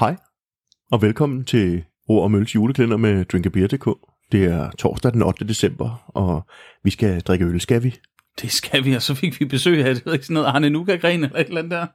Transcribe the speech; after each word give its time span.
Hej, 0.00 0.16
og 0.90 1.02
velkommen 1.02 1.44
til 1.44 1.84
Ord 2.08 2.22
og 2.22 2.30
Mølles 2.30 2.54
juleklænder 2.54 2.96
med 2.96 3.24
Drinkabeer.dk. 3.24 3.88
Det 4.32 4.44
er 4.44 4.70
torsdag 4.70 5.12
den 5.12 5.22
8. 5.22 5.48
december, 5.48 6.04
og 6.08 6.46
vi 6.84 6.90
skal 6.90 7.20
drikke 7.20 7.44
øl, 7.44 7.60
skal 7.60 7.82
vi? 7.82 7.94
Det 8.42 8.52
skal 8.52 8.84
vi, 8.84 8.94
og 8.94 9.02
så 9.02 9.14
fik 9.14 9.40
vi 9.40 9.44
besøg 9.44 9.84
af, 9.84 9.94
det 9.94 10.06
ved 10.06 10.12
ikke 10.12 10.26
sådan 10.26 10.34
noget, 10.34 10.46
Arne 10.46 10.70
Nuka-gren 10.70 11.24
eller 11.24 11.38
et 11.38 11.46
eller 11.46 11.58
andet 11.58 11.70
der. 11.70 11.86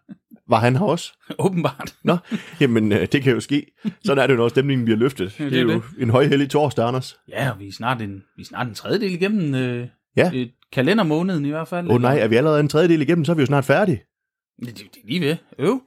Var 0.49 0.59
han 0.59 0.75
her 0.75 0.85
også? 0.85 1.13
Åbenbart. 1.39 1.95
Nå, 2.03 2.17
jamen 2.59 2.91
øh, 2.91 3.07
det 3.11 3.21
kan 3.23 3.33
jo 3.33 3.39
ske. 3.39 3.65
Sådan 4.05 4.23
er 4.23 4.27
det 4.27 4.33
jo, 4.33 4.37
når 4.37 4.47
stemningen 4.47 4.85
bliver 4.85 4.97
løftet. 4.97 5.39
Ja, 5.39 5.43
det, 5.43 5.51
det 5.51 5.59
er 5.59 5.73
jo 5.73 5.81
en 5.99 6.09
højhellig 6.09 6.49
torsdag, 6.49 6.87
Anders. 6.87 7.17
Ja, 7.29 7.51
og 7.51 7.59
vi 7.59 7.67
er 7.67 7.71
snart 7.71 8.01
en, 8.01 8.23
vi 8.37 8.41
er 8.41 8.45
snart 8.45 8.67
en 8.67 8.73
tredjedel 8.73 9.11
igennem 9.13 9.55
øh, 9.55 9.87
Ja. 10.17 10.31
øh, 10.35 10.47
kalendermåneden 10.73 11.45
i 11.45 11.49
hvert 11.49 11.67
fald. 11.67 11.87
Åh 11.87 11.95
oh, 11.95 12.01
nej, 12.01 12.19
er 12.19 12.27
vi 12.27 12.35
allerede 12.35 12.59
en 12.59 12.67
tredjedel 12.69 13.01
igennem, 13.01 13.25
så 13.25 13.31
er 13.31 13.35
vi 13.35 13.41
jo 13.41 13.45
snart 13.45 13.65
færdige. 13.65 14.01
Det, 14.59 14.81
er 14.81 15.07
lige 15.07 15.21
ved. 15.21 15.37
Øv. 15.59 15.81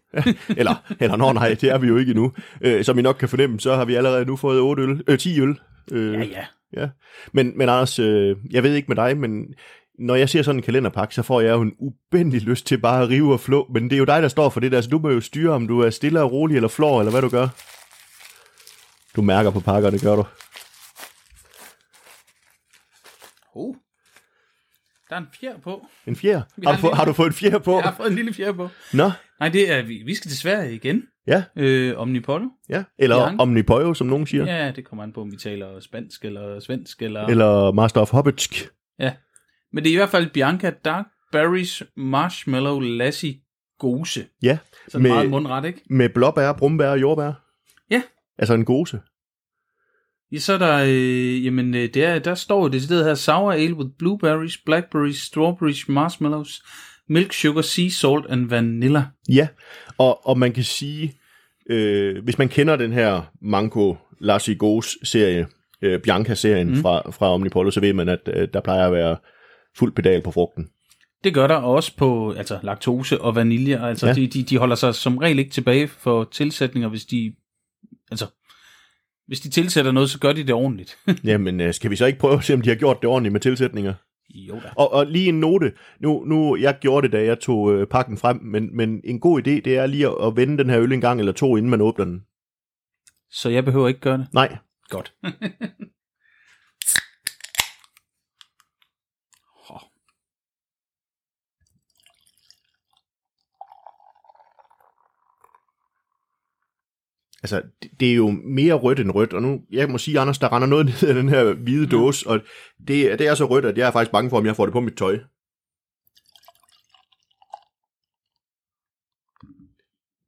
Eller, 0.57 0.95
eller 1.01 1.17
nå 1.17 1.33
nej, 1.33 1.49
det 1.49 1.65
er 1.65 1.79
vi 1.79 1.87
jo 1.87 1.97
ikke 1.97 2.11
endnu. 2.11 2.33
Øh, 2.61 2.85
som 2.85 2.99
I 2.99 3.03
nok 3.03 3.17
kan 3.17 3.29
fornemme, 3.29 3.61
så 3.61 3.75
har 3.75 3.85
vi 3.85 3.95
allerede 3.95 4.25
nu 4.25 4.37
fået 4.37 4.61
8 4.61 4.83
øl, 4.83 5.03
øh, 5.07 5.19
10 5.19 5.41
øl. 5.41 5.61
Øh, 5.93 6.13
Ja, 6.13 6.25
ja. 6.25 6.45
Ja, 6.77 6.89
men, 7.33 7.59
men 7.59 7.69
Anders, 7.69 7.99
øh, 7.99 8.37
jeg 8.51 8.63
ved 8.63 8.75
ikke 8.75 8.89
med 8.89 8.97
dig, 8.97 9.19
men 9.19 9.55
når 9.99 10.15
jeg 10.15 10.29
ser 10.29 10.43
sådan 10.43 10.59
en 10.59 10.63
kalenderpakke, 10.63 11.15
så 11.15 11.23
får 11.23 11.41
jeg 11.41 11.51
jo 11.51 11.61
en 11.61 11.73
ubændelig 11.79 12.43
lyst 12.43 12.67
til 12.67 12.79
bare 12.79 13.03
at 13.03 13.09
rive 13.09 13.33
og 13.33 13.41
flå, 13.41 13.71
men 13.75 13.85
det 13.85 13.93
er 13.93 13.99
jo 13.99 14.05
dig, 14.05 14.23
der 14.23 14.29
står 14.29 14.49
for 14.49 14.61
det 14.61 14.73
der, 14.73 14.81
så 14.81 14.89
du 14.89 14.99
må 14.99 15.11
jo 15.11 15.21
styre, 15.21 15.53
om 15.53 15.69
du 15.69 15.81
er 15.81 15.91
stille 15.91 16.23
og 16.23 16.33
rolig 16.33 16.57
eller 16.57 16.69
flår, 16.69 17.01
eller 17.01 17.11
hvad 17.11 17.23
du 17.23 17.29
gør. 17.29 17.49
Du 19.17 19.23
mærker 19.23 19.51
på 19.51 19.61
pakkerne, 19.61 19.99
gør 19.99 20.17
du. 20.17 20.25
Oh. 23.55 23.75
Der 25.11 25.17
er 25.17 25.21
en 25.21 25.27
fjer 25.41 25.59
på. 25.59 25.87
En 26.07 26.17
fjer? 26.17 26.37
Har 26.65 26.71
har 26.71 26.75
du, 26.77 26.81
fået, 26.81 26.91
en 26.93 26.97
har 26.97 27.05
du 27.05 27.13
fået 27.13 27.27
en 27.27 27.33
fjer 27.33 27.59
på? 27.59 27.75
Jeg 27.75 27.83
har 27.83 27.95
fået 27.97 28.09
en 28.09 28.15
lille 28.15 28.33
fjer 28.35 28.53
på. 28.53 28.69
Nå, 28.93 29.11
Nej, 29.41 29.49
det 29.49 29.71
er, 29.73 29.83
vi, 29.83 30.03
vi 30.07 30.15
skal 30.15 30.29
til 30.29 30.39
Sverige 30.39 30.75
igen. 30.75 31.03
ja, 31.27 31.45
Øh, 31.57 31.99
Omnipollo. 31.99 32.49
ja. 32.69 32.85
Eller 32.99 33.17
Bianca. 33.27 33.43
Omnipoyo, 33.43 33.95
som 33.95 34.07
nogen 34.07 34.27
siger. 34.27 34.57
Ja, 34.57 34.71
det 34.73 34.85
kommer 34.85 35.03
an 35.03 35.13
på, 35.13 35.21
om 35.21 35.33
vi 35.33 35.37
taler 35.37 35.81
spansk 35.81 36.25
eller 36.25 36.61
svensk. 36.61 37.03
Eller... 37.03 37.27
Eller 37.27 37.73
Master 37.73 38.01
of 38.01 38.11
Hobbitsk. 38.11 38.69
Ja. 38.99 39.13
Men 39.73 39.85
det 39.85 39.91
er 39.91 39.95
i 39.95 39.97
hvert 39.97 40.09
fald 40.09 40.31
Bianca 40.31 40.71
Dark 40.85 41.05
Berries 41.33 41.83
Marshmallow 41.97 42.81
Lassi 42.81 43.41
Gose. 43.79 44.27
Ja, 44.43 44.59
Med- 44.93 45.01
Med... 45.01 45.11
meget 45.11 45.31
mundret, 45.31 45.65
ikke? 45.65 45.81
med 45.91 46.09
blåbær, 46.09 46.53
brumbær 46.53 46.91
og 46.91 47.01
jordbær. 47.01 47.33
Ja. 47.91 48.03
Altså 48.39 48.55
en 48.55 48.65
gose. 48.65 49.01
Ja, 50.35 50.39
så 50.39 50.53
er 50.53 50.59
der, 50.59 50.85
øh, 50.87 51.45
jamen, 51.45 51.75
øh, 51.75 51.89
der, 51.95 52.19
der 52.19 52.35
står 52.35 52.69
det 52.69 52.83
sted 52.83 53.05
her, 53.05 53.15
sour 53.15 53.53
ale 53.53 53.75
with 53.75 53.91
blueberries, 53.99 54.59
blackberries, 54.59 55.17
strawberries, 55.17 55.89
marshmallows, 55.89 56.63
milk 57.09 57.33
sugar, 57.33 57.63
sea 57.63 57.89
salt 57.89 58.27
and 58.29 58.49
vanilla. 58.49 59.05
Ja, 59.29 59.49
og, 59.99 60.27
og 60.27 60.39
man 60.39 60.53
kan 60.53 60.65
sige, 60.65 61.13
øh, 61.71 62.25
hvis 62.25 62.39
man 62.39 62.49
kender 62.49 62.77
den 62.77 62.93
her 62.93 63.33
Manco 63.43 63.97
Lassi 64.21 64.55
Gos 64.55 64.99
serie, 65.03 65.47
øh, 65.83 66.01
Bianca-serien 66.01 66.69
mm. 66.69 66.77
fra, 66.77 67.11
fra 67.11 67.35
Omnipollo, 67.35 67.71
så 67.71 67.81
ved 67.81 67.93
man, 67.93 68.09
at 68.09 68.21
øh, 68.27 68.49
der 68.55 68.61
plejer 68.61 68.87
at 68.87 68.93
være 68.93 69.17
fuld 69.77 69.93
pedal 69.93 70.23
på 70.23 70.31
frugten. 70.31 70.69
Det 71.25 71.35
gør 71.35 71.47
der 71.47 71.57
også 71.57 71.97
på 71.97 72.33
altså, 72.33 72.59
laktose 72.63 73.21
og 73.21 73.35
vanilje. 73.35 73.87
Altså, 73.87 74.07
ja. 74.07 74.13
de, 74.13 74.27
de, 74.27 74.43
de 74.43 74.59
holder 74.59 74.77
sig 74.77 74.95
som 74.95 75.19
regel 75.19 75.39
ikke 75.39 75.51
tilbage 75.51 75.89
for 75.89 76.25
tilsætninger, 76.25 76.89
hvis 76.89 77.05
de, 77.05 77.35
altså, 78.11 78.27
hvis 79.27 79.41
de 79.41 79.51
tilsætter 79.51 79.93
noget, 79.93 80.11
så 80.11 80.19
gør 80.19 80.33
de 80.33 80.43
det 80.43 80.55
ordentligt. 80.55 80.99
Jamen, 81.25 81.61
øh, 81.61 81.75
skal 81.75 81.91
vi 81.91 81.97
så 81.97 82.07
ikke 82.07 82.19
prøve 82.19 82.35
at 82.35 82.45
se, 82.45 82.55
om 82.55 82.61
de 82.61 82.69
har 82.69 82.77
gjort 82.77 83.03
det 83.03 83.11
ordentligt 83.11 83.33
med 83.33 83.41
tilsætninger? 83.41 83.95
jo 84.31 84.55
da. 84.55 84.71
Og, 84.77 84.93
og 84.93 85.07
lige 85.07 85.29
en 85.29 85.41
note, 85.41 85.73
nu, 86.01 86.25
nu 86.25 86.57
jeg 86.57 86.79
gjorde 86.81 87.05
det, 87.05 87.13
da 87.13 87.25
jeg 87.25 87.41
tog 87.41 87.73
øh, 87.73 87.87
pakken 87.87 88.19
frem, 88.19 88.41
men, 88.43 88.77
men 88.77 89.01
en 89.05 89.21
god 89.21 89.41
idé, 89.41 89.51
det 89.51 89.67
er 89.67 89.87
lige 89.87 90.07
at, 90.07 90.15
at 90.27 90.37
vende 90.37 90.59
den 90.59 90.71
her 90.71 90.81
øl 90.81 90.93
en 90.93 91.01
gang 91.01 91.21
eller 91.21 91.33
to, 91.33 91.57
inden 91.57 91.71
man 91.71 91.81
åbner 91.81 92.05
den. 92.05 92.23
Så 93.31 93.49
jeg 93.49 93.65
behøver 93.65 93.89
ikke 93.89 94.01
gøre 94.01 94.19
det. 94.19 94.27
Nej, 94.33 94.57
Godt. 94.89 95.13
altså, 107.45 107.63
det, 108.01 108.11
er 108.11 108.15
jo 108.15 108.31
mere 108.31 108.75
rødt 108.75 109.01
end 109.01 109.11
rødt, 109.11 109.33
og 109.33 109.43
nu, 109.43 109.61
jeg 109.73 109.91
må 109.91 109.99
sige, 109.99 110.21
Anders, 110.21 110.39
der 110.39 110.53
render 110.53 110.69
noget 110.69 110.87
ned 111.03 111.09
af 111.09 111.15
den 111.15 111.29
her 111.29 111.53
hvide 111.53 111.87
dåse, 111.87 112.29
og 112.29 112.41
det, 112.89 113.19
det 113.19 113.27
er 113.27 113.35
så 113.35 113.45
rødt, 113.45 113.65
at 113.65 113.79
jeg 113.79 113.87
er 113.89 113.91
faktisk 113.91 114.13
bange 114.13 114.31
for, 114.31 114.39
om 114.39 114.47
jeg 114.47 114.57
får 114.57 114.67
det 114.67 114.73
på 114.73 114.81
mit 114.81 114.97
tøj. 114.97 115.19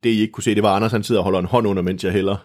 Det 0.03 0.11
I 0.11 0.21
ikke 0.21 0.33
kunne 0.33 0.45
se, 0.45 0.55
det 0.55 0.63
var 0.63 0.77
Anders, 0.77 0.93
han 0.93 1.03
sidder 1.03 1.21
og 1.21 1.25
holder 1.25 1.39
en 1.39 1.47
hånd 1.47 1.67
under, 1.67 1.83
mens 1.83 2.05
jeg 2.05 2.13
hælder. 2.13 2.37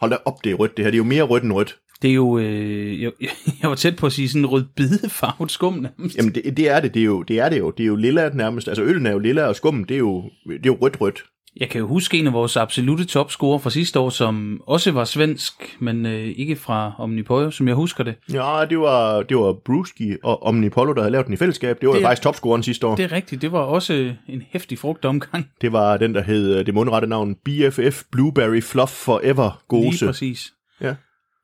Hold 0.00 0.10
da 0.10 0.16
op, 0.24 0.44
det 0.44 0.52
er 0.52 0.54
rødt 0.54 0.76
det 0.76 0.84
her. 0.84 0.90
Det 0.90 0.96
er 0.96 1.04
jo 1.04 1.04
mere 1.04 1.22
rødt 1.22 1.42
end 1.42 1.52
rødt. 1.52 1.78
Det 2.02 2.10
er 2.10 2.14
jo, 2.14 2.38
øh, 2.38 3.02
jeg, 3.02 3.12
jeg 3.62 3.70
var 3.70 3.74
tæt 3.74 3.96
på 3.96 4.06
at 4.06 4.12
sige 4.12 4.28
sådan 4.28 4.46
rødbidefarvet 4.46 5.50
skum 5.50 5.74
nærmest. 5.74 6.16
Jamen, 6.16 6.34
det, 6.34 6.56
det 6.56 6.68
er 6.68 6.80
det. 6.80 6.94
Det 6.94 7.00
er, 7.00 7.04
jo, 7.04 7.22
det 7.22 7.38
er 7.38 7.48
det 7.48 7.58
jo. 7.58 7.70
Det 7.70 7.82
er 7.82 7.86
jo 7.86 7.96
lilla 7.96 8.28
nærmest. 8.28 8.68
Altså, 8.68 8.82
øllen 8.82 9.06
er 9.06 9.12
jo 9.12 9.18
lilla, 9.18 9.42
og 9.42 9.56
skummen, 9.56 9.84
det 9.84 9.94
er 9.94 9.98
jo, 9.98 10.30
det 10.46 10.54
er 10.54 10.60
jo 10.66 10.78
rødt-rødt. 10.82 11.24
Jeg 11.56 11.68
kan 11.68 11.80
jo 11.80 11.86
huske 11.86 12.18
en 12.18 12.26
af 12.26 12.32
vores 12.32 12.56
absolute 12.56 13.04
topscorer 13.04 13.58
fra 13.58 13.70
sidste 13.70 13.98
år, 14.00 14.10
som 14.10 14.60
også 14.66 14.92
var 14.92 15.04
svensk, 15.04 15.76
men 15.80 16.06
øh, 16.06 16.34
ikke 16.36 16.56
fra 16.56 16.92
Omnipollo, 16.98 17.50
som 17.50 17.68
jeg 17.68 17.74
husker 17.74 18.04
det. 18.04 18.14
Ja, 18.32 18.64
det 18.70 18.78
var, 18.78 19.22
det 19.22 19.36
var 19.36 19.52
Bruski 19.64 20.16
og 20.22 20.42
Omnipollo, 20.42 20.92
der 20.92 21.00
havde 21.00 21.12
lavet 21.12 21.26
den 21.26 21.34
i 21.34 21.36
fællesskab. 21.36 21.80
Det 21.80 21.88
var 21.88 21.94
det, 21.94 22.02
faktisk 22.02 22.22
topscoren 22.22 22.62
sidste 22.62 22.86
år. 22.86 22.96
Det 22.96 23.04
er 23.04 23.12
rigtigt, 23.12 23.42
det 23.42 23.52
var 23.52 23.60
også 23.60 24.12
en 24.28 24.42
hæftig 24.50 24.78
frugtomgang. 24.78 25.46
det 25.60 25.72
var 25.72 25.96
den, 25.96 26.14
der 26.14 26.22
hed 26.22 26.58
øh, 26.58 26.66
det 26.66 26.74
mundrette 26.74 27.08
navn 27.08 27.34
BFF 27.34 28.02
Blueberry 28.12 28.62
Fluff 28.62 28.92
Forever 28.92 29.62
Lige 29.72 29.90
Gose. 29.90 30.06
præcis. 30.06 30.52
Ja. 30.80 30.94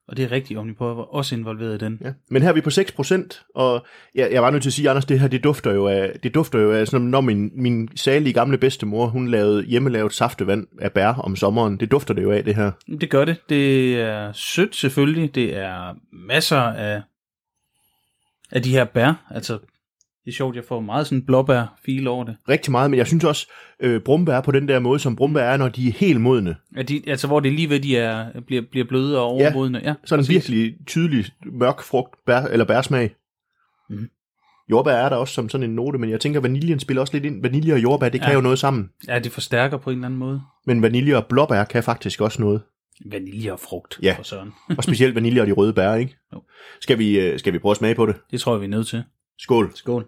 Og 0.09 0.17
det 0.17 0.25
er 0.25 0.33
rigtigt, 0.33 0.59
Omnipollo 0.59 0.95
var 0.95 1.03
også 1.03 1.35
involveret 1.35 1.75
i 1.75 1.85
den. 1.85 1.99
Ja. 2.05 2.13
Men 2.31 2.43
her 2.43 2.49
er 2.49 2.53
vi 2.53 2.61
på 2.61 2.71
6%, 2.71 3.53
og 3.55 3.87
jeg, 4.15 4.33
jeg 4.33 4.43
var 4.43 4.51
nødt 4.51 4.63
til 4.63 4.71
at 4.71 4.73
sige, 4.73 4.91
Anders, 4.91 5.05
det 5.05 5.21
her, 5.21 5.29
det 5.29 5.45
dufter 5.45 5.73
jo 5.73 5.89
af, 5.89 6.19
det 6.23 6.35
dufter 6.35 6.59
jo 6.59 6.73
af, 6.73 6.89
sådan, 6.89 7.07
når 7.07 7.21
min, 7.21 7.51
min 7.55 7.89
salige 7.97 8.33
gamle 8.33 8.59
bedstemor, 8.59 9.07
hun 9.07 9.29
lavede 9.29 9.65
hjemmelavet 9.65 10.13
saftevand 10.13 10.67
af 10.81 10.93
bær 10.93 11.13
om 11.13 11.37
sommeren. 11.37 11.81
Det 11.81 11.91
dufter 11.91 12.15
det 12.15 12.23
jo 12.23 12.31
af, 12.31 12.45
det 12.45 12.55
her. 12.55 12.71
Det 13.01 13.11
gør 13.11 13.25
det. 13.25 13.37
Det 13.49 13.95
er 14.01 14.33
sødt 14.33 14.77
selvfølgelig. 14.77 15.35
Det 15.35 15.57
er 15.57 15.95
masser 16.13 16.61
af, 16.61 17.03
af 18.53 18.63
de 18.63 18.71
her 18.71 18.85
bær. 18.85 19.27
Altså, 19.31 19.59
det 20.25 20.31
er 20.31 20.35
sjovt, 20.35 20.57
jeg 20.57 20.65
får 20.65 20.81
meget 20.81 21.07
sådan 21.07 21.27
blåbær-fil 21.27 22.07
over 22.09 22.25
det. 22.25 22.37
Rigtig 22.49 22.71
meget, 22.73 22.91
men 22.91 22.99
jeg 22.99 23.07
synes 23.07 23.25
også, 23.25 23.51
øh, 23.81 24.01
brumbær 24.01 24.37
er 24.37 24.41
på 24.41 24.51
den 24.53 24.69
der 24.69 24.79
måde, 24.79 24.99
som 24.99 25.17
brumbær 25.17 25.43
er, 25.43 25.57
når 25.57 25.69
de 25.69 25.89
er 25.89 25.93
helt 25.93 26.21
modne. 26.21 26.57
Ja, 26.77 26.83
de, 26.83 27.03
altså, 27.07 27.27
hvor 27.27 27.41
det 27.41 27.49
er 27.49 27.53
lige 27.53 27.71
ved, 27.71 27.81
de 27.81 27.97
er, 27.97 28.41
bliver, 28.47 28.63
bliver 28.71 28.87
bløde 28.87 29.19
og 29.19 29.25
overmodne. 29.25 29.81
Ja, 29.85 29.95
Sådan 30.05 30.21
en 30.23 30.27
præcis. 30.27 30.35
virkelig 30.51 30.77
tydelig 30.87 31.25
mørk 31.53 31.83
frugt, 31.83 32.15
bær, 32.27 32.41
eller 32.41 32.65
bærsmag. 32.65 33.15
Mhm. 33.91 34.09
Jordbær 34.71 34.93
er 34.93 35.09
der 35.09 35.17
også 35.17 35.35
som 35.35 35.49
sådan 35.49 35.71
en 35.71 35.75
note, 35.77 35.99
men 35.99 36.11
jeg 36.11 36.21
tænker, 36.21 36.41
vaniljen 36.41 36.81
spiller 36.81 37.01
også 37.01 37.13
lidt 37.15 37.25
ind. 37.25 37.43
Vanilje 37.43 37.73
og 37.75 37.83
jordbær, 37.83 38.09
det 38.09 38.21
kan 38.21 38.31
Ja. 38.31 38.35
jo 38.35 38.41
noget 38.41 38.59
sammen. 38.59 38.91
Ja, 39.09 39.19
det 39.19 39.33
forstærker 39.33 39.77
på 39.77 39.91
en 39.91 39.97
eller 39.97 40.07
anden 40.07 40.19
måde. 40.19 40.43
Men 40.67 40.83
vanilje 40.83 41.17
og 41.17 41.27
blåbær 41.27 41.65
kan 41.65 41.83
faktisk 41.83 42.21
også 42.21 42.43
noget. 42.43 42.61
Vanilje 43.11 43.53
og 43.53 43.61
frugt, 43.61 43.99
Ja. 44.03 44.15
for 44.19 44.23
søren. 44.23 44.53
Og 44.79 44.85
specielt 44.85 45.15
vanilje 45.15 45.41
og 45.41 45.47
de 45.47 45.53
røde 45.53 45.73
bær, 45.73 45.95
ikke? 45.95 46.17
Jo. 46.35 46.43
Skal 46.81 46.99
vi, 46.99 47.21
øh, 47.21 47.39
skal 47.39 47.53
vi 47.53 47.59
prøve 47.59 47.71
at 47.71 47.77
smage 47.77 47.95
på 47.95 48.07
det? 48.07 48.17
Det 48.31 48.41
tror 48.41 48.53
jeg, 48.53 48.61
vi 48.61 48.67
er 48.67 48.71
nødt 48.71 48.87
til. 48.87 49.03
Skål. 49.39 49.73
Skål. 49.75 50.07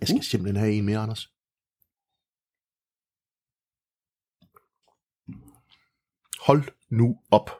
Jeg 0.00 0.08
skal 0.08 0.22
simpelthen 0.22 0.56
have 0.60 0.72
en 0.72 0.84
mere, 0.84 0.98
Anders. 0.98 1.28
Hold 6.46 6.62
nu 6.90 7.16
op. 7.30 7.50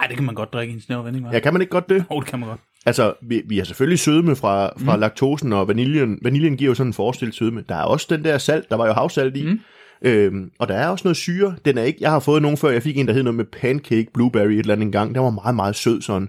Ej, 0.00 0.06
det 0.06 0.16
kan 0.16 0.26
man 0.26 0.34
godt 0.34 0.52
drikke 0.52 0.70
i 0.72 0.74
en 0.74 0.80
snæver 0.80 1.02
vending, 1.02 1.26
hva'? 1.26 1.32
Ja, 1.32 1.40
kan 1.40 1.52
man 1.52 1.62
ikke 1.62 1.70
godt 1.70 1.88
det? 1.88 2.04
Oh, 2.10 2.22
det 2.22 2.30
kan 2.30 2.38
man 2.40 2.48
godt. 2.48 2.60
Altså, 2.86 3.14
vi, 3.22 3.42
vi 3.48 3.58
har 3.58 3.64
selvfølgelig 3.64 3.98
sødme 3.98 4.36
fra, 4.36 4.66
fra 4.78 4.96
Mm. 4.96 5.00
laktosen, 5.00 5.52
og 5.52 5.68
vaniljen, 5.68 6.18
vaniljen 6.22 6.56
giver 6.56 6.70
jo 6.70 6.74
sådan 6.74 6.88
en 6.88 6.94
forestillet 6.94 7.34
sødme. 7.34 7.64
Der 7.68 7.74
er 7.74 7.82
også 7.82 8.06
den 8.10 8.24
der 8.24 8.38
salt, 8.38 8.68
der 8.70 8.76
var 8.76 8.86
jo 8.86 8.92
havsalt 8.92 9.36
i. 9.36 9.46
Mm. 9.46 9.60
Øhm, 10.02 10.52
og 10.58 10.68
der 10.68 10.74
er 10.76 10.88
også 10.88 11.04
noget 11.04 11.16
syre. 11.16 11.56
Den 11.64 11.78
er 11.78 11.82
ikke, 11.82 11.98
jeg 12.02 12.10
har 12.10 12.20
fået 12.20 12.42
nogen 12.42 12.56
før, 12.56 12.70
jeg 12.70 12.82
fik 12.82 12.96
en, 12.98 13.06
der 13.06 13.12
hed 13.12 13.22
noget 13.22 13.34
med 13.36 13.44
pancake 13.44 14.06
blueberry 14.14 14.46
et 14.50 14.58
eller 14.58 14.74
andet 14.74 14.92
gang. 14.92 15.14
Den 15.14 15.22
var 15.22 15.30
meget, 15.30 15.54
meget 15.56 15.76
sød 15.76 16.02
sådan. 16.02 16.28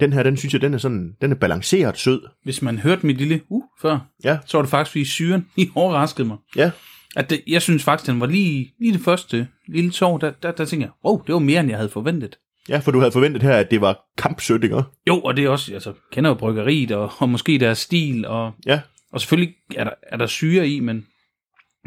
Den 0.00 0.12
her, 0.12 0.22
den 0.22 0.36
synes 0.36 0.52
jeg, 0.52 0.60
den 0.62 0.74
er 0.74 0.78
sådan, 0.78 1.12
den 1.20 1.30
er 1.30 1.34
balanceret 1.36 1.98
sød. 1.98 2.22
Hvis 2.44 2.62
man 2.62 2.78
hørte 2.78 3.06
mit 3.06 3.16
lille 3.18 3.40
uh 3.48 3.62
før, 3.82 3.98
Ja. 4.24 4.38
så 4.46 4.58
var 4.58 4.62
det 4.62 4.70
faktisk, 4.70 4.92
fordi 4.92 5.04
syren 5.04 5.46
lige 5.56 5.70
overraskede 5.74 6.28
mig. 6.28 6.36
Ja, 6.56 6.70
At 7.16 7.30
det, 7.30 7.40
jeg 7.46 7.62
synes 7.62 7.84
faktisk, 7.84 8.06
den 8.10 8.20
var 8.20 8.26
lige, 8.26 8.72
lige 8.80 8.92
det 8.92 9.00
første 9.00 9.48
lille 9.68 9.90
tår, 9.90 10.18
der, 10.18 10.30
der, 10.30 10.50
der 10.52 10.64
tænkte 10.64 10.84
jeg, 10.86 10.90
wow, 11.10 11.22
det 11.26 11.32
var 11.32 11.38
mere, 11.38 11.60
end 11.60 11.68
jeg 11.68 11.78
havde 11.78 11.90
forventet. 11.90 12.38
ja, 12.68 12.78
for 12.78 12.90
du 12.90 12.98
havde 12.98 13.12
forventet 13.12 13.42
her, 13.42 13.52
at 13.56 13.70
det 13.70 13.80
var 13.80 13.98
kampsødt, 14.18 14.64
ikke? 14.64 14.82
Jo, 15.06 15.20
og 15.20 15.36
det 15.36 15.44
er 15.44 15.48
også, 15.48 15.74
altså, 15.74 15.92
kender 16.12 16.30
jo 16.30 16.34
bryggeriet, 16.34 16.92
og, 16.92 17.12
og 17.18 17.28
måske 17.28 17.58
deres 17.58 17.78
stil, 17.78 18.26
og, 18.26 18.52
Ja, 18.66 18.80
og 19.12 19.20
selvfølgelig 19.20 19.54
er 19.76 19.84
der, 19.84 19.90
er 20.02 20.16
der 20.16 20.26
syre 20.26 20.68
i, 20.68 20.80
men, 20.80 21.06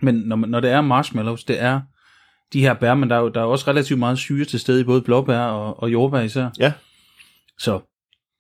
men 0.02 0.16
når, 0.16 0.36
når 0.36 0.60
det 0.60 0.70
er 0.72 0.82
marshmallows, 0.82 1.44
det 1.44 1.62
er 1.62 1.82
de 2.54 2.62
her 2.62 2.74
bær, 2.74 2.94
men 2.94 3.10
der 3.10 3.16
er 3.16 3.20
jo 3.20 3.30
der 3.30 3.42
er 3.42 3.46
også 3.46 3.68
relativt 3.68 4.00
meget 4.00 4.18
syre 4.18 4.46
til 4.46 4.60
stede 4.60 4.82
i 4.82 4.84
både 4.84 5.02
blåbær 5.02 5.40
og, 5.40 5.84
og 5.84 5.92
jordbær 5.92 6.20
især. 6.22 6.50
ja. 6.60 6.74
Så 7.58 7.80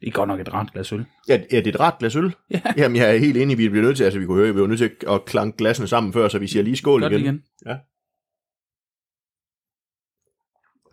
Det 0.01 0.07
er 0.07 0.11
godt 0.11 0.27
nok 0.27 0.39
et 0.39 0.53
rart 0.53 0.73
glas 0.73 0.93
øl. 0.93 1.05
Ja, 1.27 1.41
ja, 1.51 1.57
det 1.57 1.67
er 1.67 1.71
et 1.71 1.79
ret 1.79 1.99
glas 1.99 2.15
øl. 2.15 2.35
Ja. 2.51 2.61
Jamen, 2.77 2.95
jeg 2.95 3.15
er 3.15 3.17
helt 3.17 3.37
enig, 3.37 3.57
vi 3.57 3.69
bliver 3.69 3.85
nødt 3.85 3.97
til, 3.97 4.03
altså 4.03 4.19
vi 4.19 4.25
kunne 4.25 4.43
høre, 4.43 4.53
vi 4.53 4.61
var 4.61 4.67
nødt 4.67 4.79
til 4.79 4.91
at 5.09 5.25
klanke 5.25 5.57
glasene 5.57 5.87
sammen 5.87 6.13
før, 6.13 6.27
så 6.27 6.39
vi 6.39 6.47
siger 6.47 6.63
lige 6.63 6.75
skål 6.75 7.01
Godt 7.01 7.13
igen. 7.13 7.21
igen. 7.21 7.43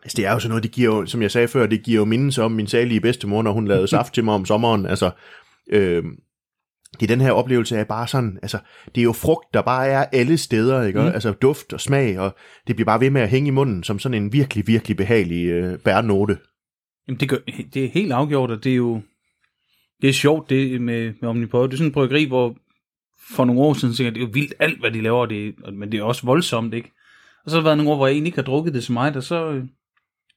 Altså, 0.02 0.16
det 0.16 0.26
er 0.26 0.32
jo 0.32 0.38
sådan 0.38 0.48
noget, 0.48 0.62
det 0.62 0.72
giver 0.72 0.96
jo, 0.96 1.06
som 1.06 1.22
jeg 1.22 1.30
sagde 1.30 1.48
før, 1.48 1.66
det 1.66 1.82
giver 1.82 1.96
jo 1.96 2.04
mindelser 2.04 2.42
om 2.42 2.52
min 2.52 2.66
salige 2.66 3.00
bedstemor, 3.00 3.42
når 3.42 3.52
hun 3.52 3.66
lavede 3.66 3.88
saft 3.96 4.14
til 4.14 4.24
mig 4.24 4.34
om 4.34 4.44
sommeren. 4.44 4.86
Altså, 4.86 5.10
øh, 5.72 6.04
det 7.00 7.02
er 7.02 7.06
den 7.16 7.20
her 7.20 7.32
oplevelse 7.32 7.78
af 7.78 7.86
bare 7.86 8.08
sådan, 8.08 8.38
altså, 8.42 8.58
det 8.94 9.00
er 9.00 9.04
jo 9.04 9.12
frugt, 9.12 9.54
der 9.54 9.62
bare 9.62 9.88
er 9.88 10.04
alle 10.12 10.38
steder, 10.38 10.82
ikke? 10.82 11.00
Mm. 11.00 11.06
Altså 11.06 11.32
duft 11.32 11.72
og 11.72 11.80
smag, 11.80 12.18
og 12.18 12.36
det 12.66 12.76
bliver 12.76 12.86
bare 12.86 13.00
ved 13.00 13.10
med 13.10 13.20
at 13.20 13.28
hænge 13.28 13.48
i 13.48 13.50
munden, 13.50 13.84
som 13.84 13.98
sådan 13.98 14.22
en 14.22 14.32
virkelig, 14.32 14.66
virkelig 14.66 14.96
behagelig 14.96 15.46
øh, 15.46 15.78
bærnote. 15.78 16.38
Jamen, 17.08 17.20
det, 17.20 17.28
gør, 17.28 17.36
det 17.74 17.84
er 17.84 17.88
helt 17.88 18.12
afgjort, 18.12 18.50
og 18.50 18.64
det 18.64 18.72
er 18.72 18.76
jo 18.76 19.00
det 20.02 20.08
er 20.08 20.12
sjovt 20.12 20.50
det 20.50 20.80
med, 20.80 21.12
med 21.20 21.28
Omnipod. 21.28 21.68
Det 21.68 21.72
er 21.72 21.76
sådan 21.76 21.88
en 21.88 21.92
bryggeri, 21.92 22.24
hvor 22.24 22.56
for 23.36 23.44
nogle 23.44 23.60
år 23.60 23.74
siden 23.74 24.04
jeg, 24.06 24.14
det 24.14 24.20
er 24.20 24.26
jo 24.26 24.30
vildt 24.32 24.54
alt, 24.58 24.80
hvad 24.80 24.90
de 24.90 25.00
laver, 25.00 25.26
det, 25.26 25.54
men 25.72 25.92
det 25.92 26.00
er 26.00 26.04
også 26.04 26.26
voldsomt, 26.26 26.74
ikke? 26.74 26.92
Og 27.44 27.50
så 27.50 27.56
har 27.56 27.60
der 27.60 27.68
været 27.68 27.76
nogle 27.76 27.92
år, 27.92 27.96
hvor 27.96 28.06
jeg 28.06 28.12
egentlig 28.12 28.28
ikke 28.28 28.38
har 28.38 28.42
drukket 28.42 28.74
det 28.74 28.84
så 28.84 28.92
meget, 28.92 29.16
og 29.16 29.22
så, 29.22 29.50
øh, 29.50 29.64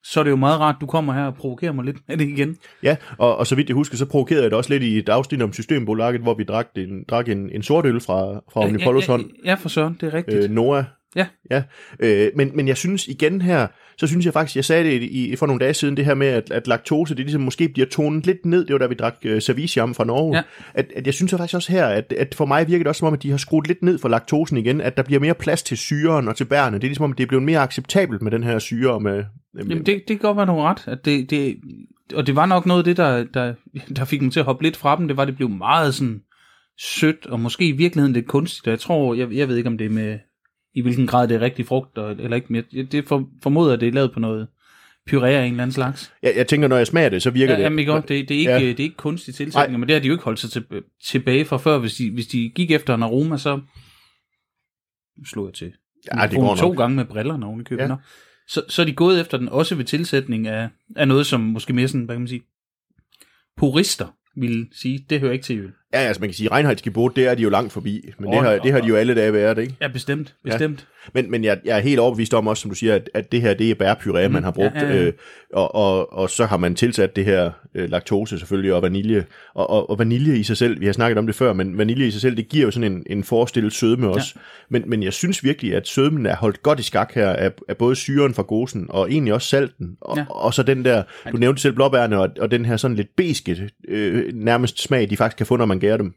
så 0.04 0.20
er 0.20 0.24
det 0.24 0.32
jo 0.32 0.36
meget 0.36 0.60
rart, 0.60 0.76
du 0.82 0.86
kommer 0.86 1.14
her 1.14 1.26
og 1.26 1.36
provokerer 1.36 1.72
mig 1.72 1.86
lidt 1.86 1.98
med 2.08 2.18
det 2.18 2.28
igen. 2.28 2.58
Ja, 2.84 2.96
og, 3.18 3.38
og 3.38 3.48
så 3.48 3.56
vidt 3.56 3.70
jeg 3.70 3.76
husker, 3.76 3.98
så 3.98 4.06
provokerede 4.06 4.44
jeg 4.44 4.52
det 4.52 4.58
også 4.58 4.70
lidt 4.70 4.84
i 4.84 4.98
et 4.98 5.10
afsnit 5.10 5.42
om 5.42 5.54
Systembolaget, 5.54 6.22
hvor 6.22 6.34
vi 6.34 6.44
drak 6.44 6.68
en, 6.76 7.04
drak 7.10 7.30
en, 7.30 7.50
en 7.50 7.64
sort 7.64 7.86
øl 7.86 8.00
fra, 8.00 8.42
fra 8.54 8.62
Omnipollos 8.62 9.08
ja, 9.08 9.12
hånd. 9.12 9.30
ja, 9.44 9.50
ja, 9.50 9.54
for 9.54 9.70
søren, 9.70 9.98
det 10.02 10.08
er 10.08 10.14
rigtigt. 10.14 10.44
øh, 10.44 10.50
Noah. 10.50 10.84
Ja. 11.16 11.26
ja. 11.52 11.64
Øh, 12.00 12.32
men, 12.36 12.52
men 12.56 12.68
jeg 12.68 12.78
synes 12.78 13.08
igen 13.08 13.42
her, 13.42 13.68
så 13.98 14.08
synes 14.08 14.26
jeg 14.26 14.34
faktisk, 14.34 14.56
jeg 14.56 14.66
sagde 14.66 14.84
det 14.84 15.04
i, 15.04 15.36
for 15.36 15.46
nogle 15.48 15.60
dage 15.60 15.74
siden, 15.74 15.98
det 15.98 16.06
her 16.06 16.14
med, 16.14 16.28
at, 16.28 16.52
at 16.52 16.68
laktose, 16.68 17.16
det 17.16 17.26
ligesom 17.26 17.42
måske 17.42 17.70
bliver 17.70 17.88
tonet 17.88 18.26
lidt 18.26 18.46
ned, 18.46 18.66
det 18.66 18.74
var 18.74 18.80
da 18.80 18.88
vi 18.88 18.96
drak 18.96 19.16
øh, 19.26 19.42
Serviciam 19.42 19.94
fra 19.94 20.04
Norge, 20.04 20.36
Ja. 20.36 20.42
at, 20.74 20.92
at 20.96 21.06
jeg 21.06 21.14
synes 21.14 21.32
faktisk 21.32 21.56
også 21.56 21.72
her, 21.72 21.86
at, 21.86 22.14
at 22.18 22.36
for 22.36 22.46
mig 22.46 22.68
virker 22.68 22.84
det 22.84 22.88
også 22.88 23.00
som 23.00 23.08
om, 23.08 23.14
at 23.14 23.24
de 23.24 23.30
har 23.32 23.38
skruet 23.38 23.68
lidt 23.68 23.84
ned 23.84 23.98
for 24.00 24.10
laktosen 24.10 24.58
igen, 24.58 24.82
at 24.82 24.98
der 24.98 25.04
bliver 25.04 25.20
mere 25.20 25.34
plads 25.34 25.64
til 25.64 25.78
syren 25.78 26.28
og 26.28 26.36
til 26.36 26.46
bærene. 26.46 26.78
Det 26.78 26.84
er 26.84 26.88
ligesom 26.88 27.04
om, 27.04 27.12
at 27.12 27.18
det 27.18 27.24
er 27.24 27.28
blevet 27.28 27.44
mere 27.44 27.60
acceptabelt 27.60 28.22
med 28.22 28.32
den 28.32 28.44
her 28.44 28.60
syre. 28.60 28.94
og 28.94 29.02
Med, 29.02 29.24
med, 29.54 29.64
Jamen, 29.64 29.86
det, 29.86 29.96
det 29.96 30.08
kan 30.08 30.18
godt 30.18 30.38
være, 30.38 30.46
du 30.46 30.56
ret. 30.56 30.88
At 30.88 31.06
det, 31.06 31.30
det, 31.30 31.58
og 32.16 32.28
det 32.28 32.36
var 32.36 32.46
nok 32.46 32.66
noget 32.66 32.80
af 32.80 32.86
det, 32.86 32.98
der, 32.98 33.24
der, 33.34 33.54
der 33.96 34.06
fik 34.06 34.22
mig 34.22 34.32
til 34.32 34.40
at 34.40 34.46
hoppe 34.46 34.64
lidt 34.64 34.78
fra 34.78 34.96
dem. 34.98 35.08
Det 35.08 35.18
var, 35.18 35.24
at 35.24 35.28
det 35.28 35.36
blev 35.36 35.50
meget 35.50 35.96
sådan 35.96 36.22
sødt, 36.80 37.26
og 37.26 37.40
måske 37.40 37.68
i 37.68 37.72
virkeligheden 37.72 38.14
lidt 38.14 38.28
kunstigt. 38.28 38.68
Og 38.68 38.72
jeg 38.72 38.80
tror, 38.80 39.14
jeg, 39.14 39.32
jeg 39.32 39.48
ved 39.48 39.58
ikke, 39.58 39.70
om 39.70 39.78
det 39.78 39.86
er 39.86 39.90
med, 39.90 40.18
i 40.74 40.82
hvilken 40.82 41.08
grad 41.08 41.28
det 41.28 41.36
er 41.36 41.42
rigtig 41.42 41.66
frugt, 41.66 41.98
og, 41.98 42.12
eller 42.12 42.36
ikke. 42.36 42.48
Men 42.54 42.64
jeg, 42.74 42.92
det 42.92 43.08
for, 43.08 43.30
formoder, 43.44 43.76
det 43.76 43.88
er 43.88 43.92
lavet 43.92 44.12
på 44.12 44.20
noget 44.20 44.48
puré 45.10 45.26
af 45.26 45.46
en 45.46 45.52
eller 45.52 45.64
anden 45.64 45.72
slags. 45.72 46.14
jeg, 46.24 46.34
jeg 46.36 46.48
tænker, 46.48 46.68
når 46.68 46.78
jeg 46.78 46.88
smager 46.88 47.10
det, 47.10 47.22
så 47.22 47.30
virker 47.30 47.54
Ja, 47.54 47.58
det... 47.58 47.64
jamen, 47.64 47.80
ikke, 47.80 47.94
det, 47.94 48.08
det, 48.10 48.32
er 48.32 48.40
ikke, 48.40 48.52
Ja. 48.52 48.60
det 48.60 48.80
er 48.80 48.84
ikke 48.84 48.96
kunstige 48.96 49.34
tilsætninger, 49.34 49.78
men 49.78 49.88
det 49.90 49.96
har 49.96 50.02
de 50.02 50.08
jo 50.08 50.14
ikke 50.14 50.24
holdt 50.24 50.40
sig 50.40 50.50
til, 50.52 50.66
tilbage 51.06 51.46
fra 51.46 51.58
før. 51.58 51.78
Hvis 51.78 51.96
de, 51.96 52.12
hvis 52.12 52.28
de 52.28 52.50
gik 52.56 52.72
efter 52.72 52.96
en 52.96 53.04
aroma, 53.04 53.38
så 53.38 53.62
slog 55.26 55.46
jeg 55.46 55.54
til. 55.54 55.74
Ja, 56.16 56.28
det 56.28 56.36
går 56.40 56.56
to 56.56 56.68
nok. 56.68 56.78
gange 56.78 56.96
med 56.96 57.06
brillerne 57.06 57.46
oven 57.46 57.62
i 57.62 57.64
købet. 57.64 57.84
Ja. 57.84 57.96
Så, 58.48 58.64
så 58.70 58.82
er 58.82 58.86
de 58.86 58.94
gået 58.94 59.22
efter 59.22 59.38
den 59.38 59.50
også 59.50 59.76
ved 59.76 59.86
tilsætning 59.86 60.48
af, 60.48 60.70
af 60.96 61.08
noget, 61.08 61.26
som 61.26 61.42
måske 61.42 61.74
mere 61.74 61.88
sådan, 61.88 62.06
hvad 62.06 62.16
kan 62.16 62.22
man 62.22 62.28
sige, 62.28 62.42
purister 63.58 64.08
vil 64.36 64.68
sige, 64.72 65.06
det 65.10 65.20
hører 65.20 65.32
ikke 65.34 65.44
til 65.46 65.60
øl. 65.60 65.72
Ja, 65.94 66.00
altså 66.00 66.20
man 66.20 66.30
kan 66.30 66.34
sige, 66.34 66.52
Reinheitsgebot, 66.52 67.16
det 67.16 67.28
er 67.28 67.36
de 67.36 67.44
jo 67.44 67.50
langt 67.50 67.74
forbi, 67.74 68.14
men 68.20 68.32
det 68.32 68.38
Åh, 68.38 68.44
har, 68.44 68.58
det 68.58 68.72
har 68.72 68.82
de 68.82 68.88
jo 68.88 68.96
alle 68.96 69.16
dage 69.16 69.34
været, 69.34 69.58
ikke? 69.58 69.76
Ja, 69.82 69.88
bestemt, 69.88 70.36
bestemt. 70.44 70.88
Men, 71.14 71.32
men 71.32 71.44
jeg, 71.44 71.60
jeg 71.66 71.78
er 71.78 71.82
helt 71.82 72.00
overbevist 72.00 72.34
om 72.34 72.48
også, 72.48 72.62
som 72.62 72.72
du 72.72 72.76
siger, 72.76 72.96
at, 72.96 73.10
at 73.14 73.32
det 73.32 73.42
her, 73.42 73.54
det 73.54 73.72
er 73.72 73.76
bærpuré, 73.76 74.28
mm, 74.28 74.34
man 74.34 74.44
har 74.44 74.52
brugt, 74.52 74.76
ja, 74.76 74.88
ja, 74.88 74.96
ja. 74.96 75.04
Øh, 75.04 75.14
og, 75.54 75.76
og, 75.76 76.14
og 76.14 76.30
så 76.30 76.46
har 76.46 76.58
man 76.58 76.76
tilsat 76.76 77.16
det 77.16 77.26
her 77.26 77.52
øh, 77.76 77.90
laktose 77.90 78.40
selvfølgelig, 78.40 78.74
og 78.74 78.82
vanilje, 78.82 79.26
og, 79.54 79.70
og, 79.70 79.90
og 79.90 80.00
vanilje 80.00 80.38
i 80.38 80.44
sig 80.44 80.58
selv, 80.58 80.80
vi 80.80 80.86
har 80.86 80.94
snakket 80.94 81.18
om 81.18 81.26
det 81.26 81.36
før, 81.36 81.54
men 81.54 81.78
vanilje 81.78 82.08
i 82.08 82.12
sig 82.12 82.22
selv, 82.22 82.38
det 82.38 82.50
giver 82.50 82.66
jo 82.66 82.72
sådan 82.72 82.92
en, 82.92 83.04
en 83.10 83.24
forestillet 83.24 83.74
sødme 83.74 84.10
også, 84.10 84.34
ja. 84.36 84.42
men, 84.70 84.84
men 84.88 85.04
jeg 85.04 85.14
synes 85.14 85.44
virkelig, 85.44 85.76
at 85.76 85.88
sødmen 85.88 86.26
er 86.26 86.36
holdt 86.36 86.64
godt 86.64 86.80
i 86.80 86.84
skak 86.84 87.14
her, 87.14 87.30
af, 87.30 87.52
af 87.68 87.78
både 87.78 87.96
syren 87.96 88.34
fra 88.34 88.44
gosen, 88.44 88.86
og 88.90 89.12
egentlig 89.12 89.34
også 89.34 89.48
salten, 89.48 89.98
og, 90.02 90.18
ja. 90.18 90.22
Ja. 90.22 90.32
og 90.32 90.54
så 90.54 90.64
den 90.64 90.86
der, 90.86 91.04
du 91.32 91.38
nævnte 91.38 91.62
selv 91.62 91.74
blåbærne, 91.74 92.20
og, 92.20 92.30
og 92.40 92.52
den 92.52 92.66
her 92.66 92.78
sådan 92.78 92.98
lidt 92.98 93.16
beske, 93.16 93.70
øh, 93.88 94.34
nærmest 94.34 94.82
smag, 94.82 95.10
de 95.10 95.18
faktisk 95.18 95.38
kan 95.38 95.46
få, 95.46 95.58
når 95.58 95.66
man 95.66 95.80
gærer 95.82 95.98
dem. 96.04 96.14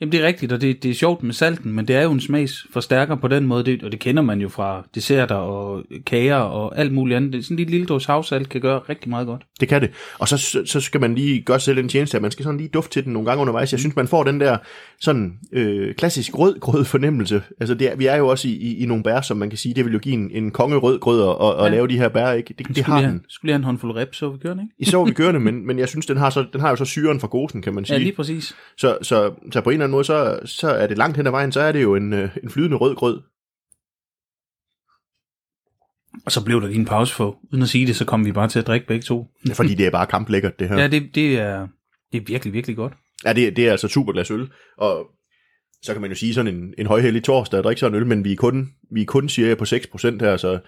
Jamen 0.00 0.12
det 0.12 0.22
er 0.22 0.26
rigtigt, 0.26 0.52
og 0.52 0.60
det, 0.60 0.82
det 0.82 0.90
er 0.90 0.94
sjovt 0.94 1.22
med 1.22 1.32
salten, 1.34 1.72
men 1.72 1.88
det 1.88 1.96
er 1.96 2.02
jo 2.02 2.10
en 2.12 2.20
smagsforstærker 2.20 3.16
på 3.16 3.28
den 3.28 3.46
måde, 3.46 3.64
det, 3.64 3.82
og 3.82 3.92
det 3.92 4.00
kender 4.00 4.22
man 4.22 4.40
jo 4.40 4.48
fra 4.48 4.86
desserter 4.94 5.34
og 5.34 5.82
kager 6.06 6.36
og 6.36 6.78
alt 6.78 6.92
muligt 6.92 7.16
andet. 7.16 7.32
Det 7.32 7.44
sådan 7.44 7.54
en 7.54 7.56
lille, 7.58 7.70
lille 7.70 7.86
dåse 7.86 8.06
havsalt 8.06 8.48
kan 8.48 8.60
gøre 8.60 8.78
rigtig 8.78 9.10
meget 9.10 9.26
godt. 9.26 9.42
Det 9.60 9.68
kan 9.68 9.82
det. 9.82 9.90
Og 10.18 10.28
så, 10.28 10.62
så, 10.66 10.80
skal 10.80 11.00
man 11.00 11.14
lige 11.14 11.40
gøre 11.40 11.60
selv 11.60 11.78
en 11.78 11.88
tjeneste, 11.88 12.16
at 12.16 12.22
man 12.22 12.30
skal 12.30 12.42
sådan 12.44 12.58
lige 12.58 12.68
dufte 12.68 12.92
til 12.92 13.04
den 13.04 13.12
nogle 13.12 13.26
gange 13.28 13.40
undervejs. 13.40 13.72
Jeg 13.72 13.80
synes, 13.80 13.96
man 13.96 14.08
får 14.08 14.24
den 14.24 14.40
der 14.40 14.56
sådan 15.00 15.32
øh, 15.52 15.94
klassisk 15.94 16.38
rød-grød 16.38 16.84
fornemmelse. 16.84 17.42
Altså, 17.60 17.74
det 17.74 17.92
er, 17.92 17.96
vi 17.96 18.06
er 18.06 18.16
jo 18.16 18.28
også 18.28 18.48
i, 18.48 18.52
i, 18.52 18.82
i 18.82 18.86
nogle 18.86 19.02
bær, 19.02 19.20
som 19.20 19.36
man 19.36 19.48
kan 19.48 19.58
sige, 19.58 19.74
det 19.74 19.84
vil 19.84 19.92
jo 19.92 19.98
give 19.98 20.14
en, 20.14 20.30
en 20.32 20.50
kongerød 20.50 20.98
grød 20.98 21.22
at, 21.22 21.28
at, 21.48 21.66
at 21.66 21.72
Ja. 21.72 21.76
lave 21.76 21.88
de 21.88 21.98
her 21.98 22.08
bær, 22.08 22.32
ikke? 22.32 22.54
Det, 22.58 22.68
det 22.76 22.84
har 22.84 23.00
lige 23.00 23.10
den. 23.10 23.20
Skulle 23.28 23.48
lige 23.48 23.52
have 23.52 23.58
en 23.58 23.64
håndfuld 23.64 23.96
rep, 23.96 24.14
så 24.14 24.28
vi 24.28 24.38
kører 24.38 24.54
den, 24.54 24.62
ikke? 24.62 24.74
I 24.78 24.84
så 24.84 25.04
vi 25.04 25.12
kørende, 25.12 25.40
men, 25.46 25.66
men 25.66 25.78
jeg 25.78 25.88
synes, 25.88 26.06
den 26.06 26.16
har, 26.16 26.30
så, 26.30 26.44
den 26.52 26.60
har 26.60 26.70
jo 26.70 26.76
så 26.76 26.84
syren 26.84 27.20
fra 27.20 27.28
gosen, 27.28 27.62
kan 27.62 27.74
man 27.74 27.84
Ja, 27.84 27.86
sige. 27.94 27.98
lige 27.98 28.12
præcis. 28.16 28.54
så, 28.78 28.98
så, 29.02 29.30
så 29.52 29.60
på 29.60 29.70
en 29.70 29.85
anden 29.86 29.96
måde, 29.96 30.04
så, 30.04 30.40
så 30.44 30.68
er 30.68 30.86
det 30.86 30.98
langt 30.98 31.16
hen 31.16 31.26
ad 31.26 31.30
vejen, 31.30 31.52
så 31.52 31.60
er 31.60 31.72
det 31.72 31.82
jo 31.82 31.94
en, 31.94 32.12
øh, 32.12 32.36
en 32.42 32.50
flydende 32.50 32.76
rød 32.76 32.94
grød. 32.94 33.22
Og 36.26 36.32
så 36.32 36.44
blev 36.44 36.60
der 36.60 36.66
lige 36.66 36.78
en 36.78 36.84
pause 36.84 37.14
for, 37.14 37.38
uden 37.52 37.62
at 37.62 37.68
sige 37.68 37.86
det, 37.86 37.96
så 37.96 38.04
kom 38.04 38.24
vi 38.24 38.32
bare 38.32 38.48
til 38.48 38.58
at 38.58 38.66
drikke 38.66 38.86
begge 38.86 39.02
to. 39.02 39.26
Fordi 39.54 39.74
det 39.74 39.86
er 39.86 39.90
bare 39.90 40.06
kamplækkert, 40.06 40.58
det 40.58 40.68
her. 40.68 40.78
Ja, 40.78 40.88
det, 40.88 41.14
det, 41.14 41.38
er, 41.38 41.66
det 42.12 42.20
er 42.20 42.24
virkelig, 42.26 42.52
virkelig 42.52 42.76
godt. 42.76 42.92
Ja, 43.24 43.32
det, 43.32 43.56
det 43.56 43.66
er 43.66 43.70
altså 43.70 43.88
super 43.88 44.12
glas 44.12 44.30
øl, 44.30 44.48
og 44.78 45.06
så 45.82 45.92
kan 45.92 46.00
man 46.00 46.10
jo 46.10 46.16
sige 46.16 46.34
sådan 46.34 46.54
en, 46.54 46.74
en 46.78 46.86
højhellig 46.86 47.24
torsdag 47.24 47.58
at 47.58 47.64
drikke 47.64 47.80
sådan 47.80 47.94
en 47.94 48.00
øl, 48.00 48.06
men 48.06 48.24
vi 48.24 48.32
er 48.32 48.36
kun, 48.36 48.70
vi 48.90 49.02
er 49.02 49.06
kun 49.06 49.28
cirka 49.28 49.54
på 49.54 49.64
6% 49.64 50.20
her, 50.20 50.36
så 50.36 50.58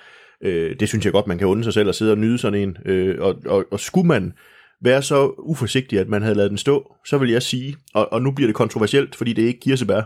øh, 0.42 0.76
det 0.80 0.88
synes 0.88 1.04
jeg 1.04 1.12
godt, 1.12 1.26
man 1.26 1.38
kan 1.38 1.46
unde 1.46 1.64
sig 1.64 1.72
selv 1.72 1.88
at 1.88 1.94
sidde 1.94 2.12
og 2.12 2.18
nyde 2.18 2.38
sådan 2.38 2.60
en. 2.60 2.76
Øh, 2.84 3.16
og, 3.20 3.42
og, 3.46 3.64
og 3.70 3.80
skulle 3.80 4.08
man 4.08 4.32
være 4.80 5.02
så 5.02 5.34
uforsigtig, 5.38 5.98
at 5.98 6.08
man 6.08 6.22
havde 6.22 6.34
lavet 6.34 6.50
den 6.50 6.58
stå, 6.58 6.94
så 7.06 7.18
vil 7.18 7.30
jeg 7.30 7.42
sige, 7.42 7.76
og, 7.94 8.12
og 8.12 8.22
nu 8.22 8.30
bliver 8.30 8.48
det 8.48 8.56
kontroversielt, 8.56 9.16
fordi 9.16 9.32
det 9.32 9.44
er 9.44 9.48
ikke 9.48 9.60
kirsebær, 9.60 10.02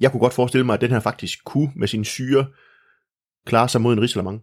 jeg 0.00 0.10
kunne 0.10 0.20
godt 0.20 0.34
forestille 0.34 0.66
mig, 0.66 0.74
at 0.74 0.80
den 0.80 0.90
her 0.90 1.00
faktisk 1.00 1.44
kunne 1.44 1.72
med 1.76 1.88
sin 1.88 2.04
syre 2.04 2.46
klare 3.46 3.68
sig 3.68 3.80
mod 3.80 3.92
en 3.92 4.00
risalamang. 4.00 4.42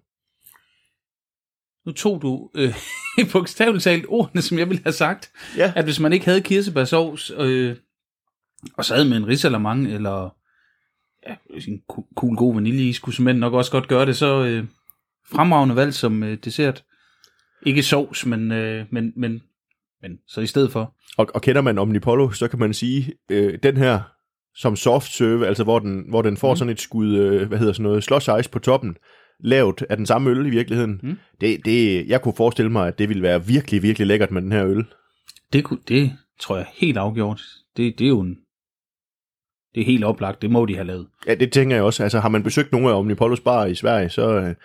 Nu 1.86 1.92
tog 1.92 2.22
du 2.22 2.50
øh, 2.56 2.74
bogstaveligt 3.34 3.84
talt 3.84 4.06
ordene, 4.08 4.42
som 4.42 4.60
jeg 4.60 4.70
ville 4.70 4.84
have 4.84 4.94
sagt. 4.94 5.32
Ja. 5.58 5.74
At 5.76 5.84
hvis 5.84 6.00
man 6.00 6.14
ikke 6.14 6.26
havde 6.26 6.42
kirsebærsovs, 6.42 7.32
øh, 7.38 7.76
og 8.74 8.86
sad 8.86 9.06
med 9.06 9.18
en 9.18 9.28
risalamang, 9.28 9.88
eller 9.88 10.36
ja, 11.28 11.36
en 11.68 11.82
cool 12.16 12.36
god 12.36 12.54
vaniljeis, 12.54 13.00
kunne 13.00 13.14
simpelthen 13.14 13.40
nok 13.40 13.54
også 13.54 13.72
godt 13.72 13.88
gøre 13.88 14.06
det, 14.06 14.18
så 14.18 14.44
øh, 14.46 14.66
fremragende 15.32 15.76
valg 15.76 15.94
som 15.94 16.24
øh, 16.24 16.38
dessert. 16.44 16.84
Ikke 17.66 17.84
sovs, 17.84 18.26
men, 18.26 18.52
øh, 18.52 18.86
men, 18.92 19.14
men, 19.16 19.42
men 20.02 20.12
så 20.28 20.42
i 20.42 20.48
stedet 20.48 20.72
for. 20.72 20.94
Og, 21.18 21.28
og 21.34 21.42
kender 21.42 21.62
man 21.62 21.78
Omnipollo, 21.78 22.32
så 22.32 22.48
kan 22.48 22.60
man 22.60 22.74
sige, 22.74 23.14
øh, 23.32 23.60
den 23.64 23.78
her 23.78 24.00
som 24.56 24.76
soft 24.76 25.12
serve, 25.14 25.48
altså 25.48 25.64
hvor 25.64 25.80
den, 25.80 26.06
hvor 26.10 26.22
den 26.22 26.38
får 26.38 26.54
mm. 26.54 26.58
sådan 26.58 26.72
et 26.72 26.82
skud, 26.82 27.16
øh, 27.16 27.48
hvad 27.48 27.58
hedder 27.58 27.74
sådan 27.74 27.84
noget, 27.84 28.04
slush 28.04 28.30
ice 28.40 28.50
på 28.50 28.60
toppen, 28.60 28.96
lavet 29.40 29.82
af 29.90 29.98
den 29.98 30.06
samme 30.06 30.30
øl 30.30 30.46
i 30.46 30.50
virkeligheden. 30.50 31.00
Mm. 31.04 31.18
Det, 31.42 31.66
det, 31.66 32.08
jeg 32.08 32.22
kunne 32.22 32.36
forestille 32.38 32.72
mig, 32.72 32.88
at 32.88 33.00
det 33.00 33.10
ville 33.10 33.24
være 33.24 33.46
virkelig, 33.46 33.84
virkelig 33.84 34.08
lækkert 34.08 34.32
med 34.32 34.42
den 34.42 34.52
her 34.52 34.66
øl. 34.66 34.86
Det, 35.54 35.64
kunne, 35.64 35.80
det 35.88 36.12
tror 36.40 36.58
jeg 36.58 36.66
helt 36.74 36.98
afgjort. 36.98 37.42
Det, 37.78 38.00
det 38.00 38.06
er 38.06 38.10
jo 38.10 38.20
en, 38.20 38.36
det 39.76 39.82
er 39.82 39.86
helt 39.86 40.04
oplagt. 40.04 40.42
Det 40.42 40.52
må 40.52 40.66
de 40.66 40.76
have 40.76 40.88
lavet. 40.88 41.08
Ja, 41.28 41.36
det 41.36 41.52
tænker 41.52 41.76
jeg 41.76 41.86
også. 41.86 42.04
Altså 42.04 42.20
har 42.20 42.30
man 42.30 42.44
besøgt 42.44 42.72
nogle 42.72 42.90
af 42.90 42.94
Omnipollos 42.94 43.40
bar 43.40 43.66
i 43.66 43.76
Sverige, 43.76 44.10
så, 44.10 44.40
øh, 44.40 44.56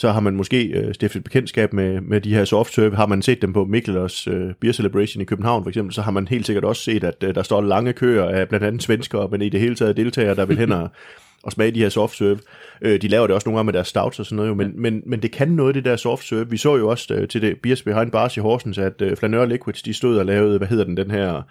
så 0.00 0.12
har 0.12 0.20
man 0.20 0.36
måske 0.36 0.66
øh, 0.66 0.94
stiftet 0.94 1.24
bekendtskab 1.24 1.72
med, 1.72 2.00
med 2.00 2.20
de 2.20 2.34
her 2.34 2.44
soft 2.44 2.74
serve. 2.74 2.96
Har 2.96 3.06
man 3.06 3.22
set 3.22 3.42
dem 3.42 3.52
på 3.52 3.64
Mikkelers 3.64 4.26
øh, 4.26 4.54
Beer 4.60 4.72
Celebration 4.72 5.20
i 5.22 5.24
København 5.24 5.64
for 5.64 5.68
eksempel, 5.68 5.94
så 5.94 6.02
har 6.02 6.10
man 6.10 6.28
helt 6.28 6.46
sikkert 6.46 6.64
også 6.64 6.82
set, 6.82 7.04
at 7.04 7.24
øh, 7.24 7.34
der 7.34 7.42
står 7.42 7.60
lange 7.60 7.92
køer 7.92 8.24
af 8.24 8.48
blandt 8.48 8.66
andet 8.66 8.82
svenskere, 8.82 9.28
men 9.30 9.42
i 9.42 9.48
det 9.48 9.60
hele 9.60 9.74
taget 9.74 9.96
deltagere, 9.96 10.34
der 10.34 10.44
vil 10.44 10.58
hen 10.58 10.72
og, 10.72 10.88
og 11.42 11.52
smage 11.52 11.70
de 11.70 11.78
her 11.78 11.88
soft 11.88 12.16
serve. 12.16 12.38
Øh, 12.82 13.02
de 13.02 13.08
laver 13.08 13.26
det 13.26 13.34
også 13.34 13.48
nogle 13.48 13.58
gange 13.58 13.66
med 13.66 13.72
deres 13.72 13.88
stouts 13.88 14.18
og 14.18 14.26
sådan 14.26 14.36
noget, 14.36 14.48
jo, 14.48 14.54
men, 14.54 14.72
men, 14.74 15.02
men 15.06 15.22
det 15.22 15.30
kan 15.32 15.48
noget, 15.48 15.74
det 15.74 15.84
der 15.84 15.96
soft 15.96 16.24
serve. 16.28 16.50
Vi 16.50 16.56
så 16.56 16.76
jo 16.76 16.88
også 16.88 17.14
øh, 17.14 17.28
til 17.28 17.42
det 17.42 17.56
Beers 17.62 17.82
Behind 17.82 18.10
Bars 18.10 18.36
i 18.36 18.40
Horsens, 18.40 18.78
at 18.78 19.02
øh, 19.02 19.16
Flaneur 19.16 19.44
Liquids, 19.46 19.82
de 19.82 19.92
stod 19.94 20.18
og 20.18 20.26
lavede, 20.26 20.58
hvad 20.58 20.68
hedder 20.68 20.84
den, 20.84 20.96
den 20.96 21.10
her, 21.10 21.42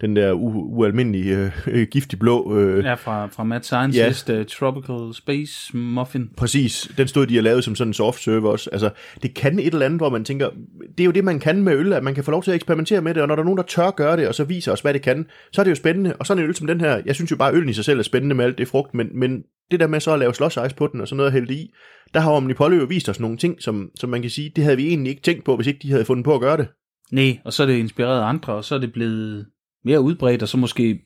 den 0.00 0.16
der 0.16 0.32
u- 0.32 0.36
ualmindelige 0.76 1.36
øh, 1.36 1.50
øh, 1.66 1.86
giftig 1.92 2.18
blå 2.18 2.56
øh, 2.58 2.84
Ja, 2.84 2.94
fra, 2.94 3.26
fra 3.26 3.44
Mad 3.44 3.62
Science 3.62 3.98
Ja. 3.98 4.08
list, 4.08 4.30
uh, 4.30 4.36
Tropical 4.46 5.14
Space 5.14 5.76
Muffin. 5.76 6.30
Præcis, 6.36 6.90
den 6.98 7.08
stod 7.08 7.26
de 7.26 7.38
og 7.38 7.42
lavede 7.42 7.62
som 7.62 7.74
sådan 7.74 7.88
en 7.88 7.94
soft 7.94 8.22
serve 8.22 8.50
også. 8.50 8.70
Altså, 8.72 8.90
det 9.22 9.34
kan 9.34 9.58
et 9.58 9.66
eller 9.72 9.86
andet, 9.86 10.00
hvor 10.00 10.08
man 10.10 10.24
tænker, 10.24 10.48
det 10.98 11.00
er 11.00 11.04
jo 11.04 11.10
det, 11.10 11.24
man 11.24 11.38
kan 11.40 11.62
med 11.62 11.72
øl, 11.76 11.92
at 11.92 12.04
man 12.04 12.14
kan 12.14 12.24
få 12.24 12.30
lov 12.30 12.42
til 12.42 12.50
at 12.50 12.54
eksperimentere 12.54 13.00
med 13.00 13.14
det, 13.14 13.22
og 13.22 13.28
når 13.28 13.34
der 13.34 13.42
er 13.42 13.44
nogen, 13.44 13.58
der 13.58 13.64
tør 13.64 13.90
gøre 13.90 14.16
det, 14.16 14.28
og 14.28 14.34
så 14.34 14.44
viser 14.44 14.72
os, 14.72 14.80
hvad 14.80 14.94
det 14.94 15.02
kan, 15.02 15.26
så 15.52 15.60
er 15.60 15.64
det 15.64 15.70
jo 15.70 15.74
spændende. 15.76 16.16
Og 16.18 16.26
sådan 16.26 16.42
en 16.42 16.48
øl 16.48 16.54
som 16.54 16.66
den 16.66 16.80
her, 16.80 17.00
jeg 17.06 17.14
synes 17.14 17.30
jo 17.30 17.36
bare, 17.36 17.48
at 17.48 17.54
øllen 17.54 17.68
i 17.68 17.72
sig 17.72 17.84
selv 17.84 17.98
er 17.98 18.02
spændende 18.02 18.34
med 18.34 18.44
alt 18.44 18.58
det 18.58 18.68
frugt, 18.68 18.94
men, 18.94 19.08
men 19.14 19.35
det 19.70 19.80
der 19.80 19.86
med 19.86 20.00
så 20.00 20.12
at 20.12 20.18
lave 20.18 20.30
ice 20.66 20.76
på 20.76 20.86
den, 20.86 21.00
og 21.00 21.08
sådan 21.08 21.16
noget 21.16 21.26
at 21.26 21.32
hælde 21.32 21.54
i, 21.54 21.70
der 22.14 22.20
har 22.20 22.30
Omnipollo 22.30 22.76
jo 22.76 22.84
vist 22.84 23.08
os 23.08 23.20
nogle 23.20 23.36
ting, 23.36 23.62
som, 23.62 23.90
som 24.00 24.10
man 24.10 24.22
kan 24.22 24.30
sige, 24.30 24.52
det 24.56 24.64
havde 24.64 24.76
vi 24.76 24.88
egentlig 24.88 25.10
ikke 25.10 25.22
tænkt 25.22 25.44
på, 25.44 25.56
hvis 25.56 25.66
ikke 25.66 25.80
de 25.82 25.90
havde 25.90 26.04
fundet 26.04 26.24
på 26.24 26.34
at 26.34 26.40
gøre 26.40 26.56
det. 26.56 26.68
Nej, 27.12 27.38
og 27.44 27.52
så 27.52 27.62
er 27.62 27.66
det 27.66 27.76
inspireret 27.76 28.20
af 28.20 28.24
andre, 28.24 28.52
og 28.52 28.64
så 28.64 28.74
er 28.74 28.78
det 28.78 28.92
blevet 28.92 29.46
mere 29.84 30.00
udbredt, 30.00 30.42
og 30.42 30.48
så 30.48 30.56
måske 30.56 31.00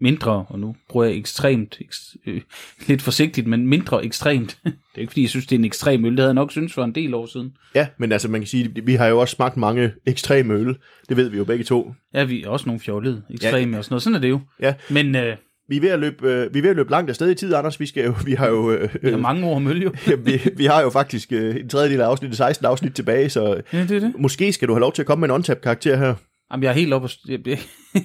mindre, 0.00 0.46
og 0.48 0.58
nu 0.58 0.76
bruger 0.88 1.06
jeg 1.06 1.16
ekstremt, 1.16 1.76
ekst, 1.80 2.16
øh, 2.26 2.40
lidt 2.88 3.02
forsigtigt, 3.02 3.46
men 3.46 3.66
mindre 3.66 4.04
ekstremt. 4.04 4.58
det 4.64 4.72
er 4.94 5.00
ikke 5.00 5.10
fordi, 5.10 5.22
jeg 5.22 5.30
synes, 5.30 5.46
det 5.46 5.56
er 5.56 5.58
en 5.58 5.64
ekstrem 5.64 6.04
øl, 6.04 6.10
det 6.10 6.18
havde 6.18 6.28
jeg 6.28 6.34
nok 6.34 6.50
synes 6.50 6.72
for 6.72 6.84
en 6.84 6.94
del 6.94 7.14
år 7.14 7.26
siden. 7.26 7.52
Ja, 7.74 7.86
men 7.98 8.12
altså 8.12 8.28
man 8.28 8.40
kan 8.40 8.48
sige, 8.48 8.74
vi 8.84 8.94
har 8.94 9.06
jo 9.06 9.20
også 9.20 9.34
smagt 9.36 9.56
mange 9.56 9.92
ekstreme 10.06 10.54
øl. 10.54 10.76
Det 11.08 11.16
ved 11.16 11.28
vi 11.28 11.36
jo 11.36 11.44
begge 11.44 11.64
to. 11.64 11.94
Ja, 12.14 12.24
vi 12.24 12.42
er 12.42 12.48
også 12.48 12.66
nogle 12.66 12.80
fjollede, 12.80 13.22
ekstreme 13.30 13.72
ja. 13.72 13.78
og 13.78 13.84
sådan 13.84 13.92
noget. 13.92 14.02
Sådan 14.02 14.16
er 14.16 14.20
det 14.20 14.30
jo. 14.30 14.40
Ja. 14.60 14.74
Men 14.90 15.16
øh, 15.16 15.36
Vi 15.68 15.76
er 15.76 15.80
ved 15.80 15.88
at 15.88 15.98
løbe, 15.98 16.30
øh, 16.30 16.54
vi 16.54 16.58
er 16.58 16.62
ved 16.62 16.70
at 16.70 16.76
løbe 16.76 16.90
langt 16.90 17.10
afsted 17.10 17.30
i 17.30 17.34
tid, 17.34 17.54
Anders. 17.54 17.80
Vi, 17.80 17.86
skal 17.86 18.04
jo, 18.04 18.14
vi 18.24 18.32
har 18.32 18.48
jo... 18.48 18.70
Øh, 18.70 18.94
vi 19.02 19.10
har 19.10 19.16
mange 19.16 19.50
om 19.50 19.66
øl 19.66 19.82
jo. 19.82 19.92
ja, 20.08 20.14
vi, 20.14 20.40
vi 20.56 20.64
har 20.64 20.82
jo 20.82 20.90
faktisk 20.90 21.32
øh, 21.32 21.56
en 21.56 21.68
tredjedel 21.68 22.00
af 22.00 22.06
afsnittet, 22.06 22.36
16 22.36 22.66
afsnit 22.66 22.94
tilbage, 22.94 23.30
så 23.30 23.62
ja, 23.72 23.82
det 23.82 23.90
er 23.90 24.00
det. 24.00 24.14
måske 24.18 24.52
skal 24.52 24.68
du 24.68 24.72
have 24.72 24.80
lov 24.80 24.92
til 24.92 25.02
at 25.02 25.06
komme 25.06 25.20
med 25.20 25.28
en 25.28 25.34
on 25.34 25.56
karakter 25.62 25.96
her. 25.96 26.14
Jamen, 26.52 26.62
jeg 26.62 26.70
er 26.70 26.74
helt 26.74 26.92
oppe. 26.92 27.08
Jeg, 27.28 27.46
jeg, 27.46 27.58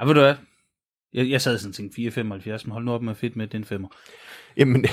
ja, 0.00 0.04
ved 0.04 0.14
du 0.14 0.20
hvad? 0.20 0.34
Jeg, 1.14 1.30
jeg 1.30 1.40
sad 1.40 1.58
sådan 1.58 1.70
og 1.70 1.74
tænkte 1.74 2.20
4,75, 2.20 2.64
men 2.64 2.72
hold 2.72 2.84
nu 2.84 2.92
op 2.92 3.02
med 3.02 3.14
fedt 3.14 3.36
med 3.36 3.46
den 3.46 3.64
femmer. 3.64 3.88
Jamen, 4.56 4.86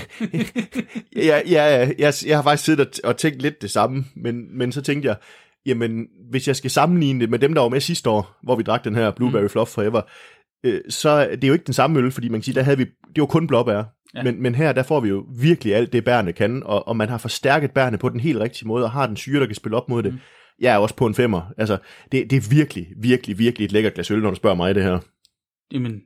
jeg, 1.16 1.44
jeg, 1.48 1.96
jeg, 2.00 2.14
jeg 2.26 2.38
har 2.38 2.44
faktisk 2.44 2.66
siddet 2.66 3.00
og, 3.04 3.10
og 3.10 3.18
tænkt 3.18 3.42
lidt 3.42 3.62
det 3.62 3.72
samme, 3.72 4.06
men, 4.16 4.58
men 4.58 4.72
så 4.72 4.82
tænkte 4.82 5.08
jeg, 5.08 5.16
jamen, 5.66 6.08
hvis 6.30 6.48
jeg 6.48 6.56
skal 6.56 6.72
sammenligne 6.72 7.20
det 7.20 7.30
med 7.30 7.40
dem, 7.40 7.54
der 7.54 7.62
var 7.62 7.70
med 7.70 7.82
sidste 7.82 8.10
år, 8.10 8.40
hvor 8.44 8.56
vi 8.56 8.64
drak 8.64 8.84
den 8.84 8.96
her 8.96 9.12
Blueberry 9.12 9.44
mm. 9.44 9.50
Fluff 9.50 9.72
Forever, 9.72 10.02
øh, 10.64 10.82
så 10.90 11.28
det 11.32 11.44
er 11.44 11.48
jo 11.48 11.54
ikke 11.54 11.66
den 11.66 11.74
samme 11.74 12.00
øl, 12.00 12.12
fordi 12.12 12.30
man 12.30 12.40
kan 12.40 12.44
sige, 12.44 12.56
der 12.56 12.62
havde 12.64 12.78
vi, 12.78 12.84
det 13.16 13.22
var 13.22 13.26
kun 13.26 13.48
blåbær. 13.48 13.84
Ja. 14.16 14.24
Men, 14.24 14.42
men 14.42 14.56
her, 14.56 14.72
der 14.74 14.84
får 14.84 15.00
vi 15.00 15.10
jo 15.10 15.26
virkelig 15.40 15.76
alt 15.76 15.94
det, 15.94 16.06
bærene 16.06 16.34
kan, 16.34 16.64
og, 16.66 16.88
og 16.88 16.98
man 16.98 17.10
har 17.10 17.18
forstærket 17.18 17.72
bærene 17.72 17.98
på 17.98 18.10
den 18.10 18.20
helt 18.20 18.40
rigtige 18.40 18.68
måde, 18.68 18.84
og 18.84 18.92
har 18.92 19.08
den 19.08 19.16
syre, 19.18 19.40
der 19.40 19.46
kan 19.46 19.56
spille 19.56 19.78
op 19.78 19.90
mod 19.90 20.04
det. 20.04 20.14
Mm. 20.14 20.20
Jeg 20.60 20.74
er 20.74 20.78
også 20.78 20.96
på 20.96 21.06
en 21.06 21.16
femmer. 21.16 21.42
Altså, 21.58 21.78
det, 22.12 22.30
det 22.32 22.38
er 22.38 22.50
virkelig, 22.50 22.88
virkelig, 23.02 23.38
virkelig 23.40 23.66
et 23.66 23.72
lækkert 23.72 23.94
glas 23.94 24.12
øl, 24.12 24.22
når 24.22 24.30
du 24.30 24.36
spørger 24.36 24.56
mig 24.56 24.76
det 24.76 24.84
her. 24.84 25.00
Jamen, 25.74 26.02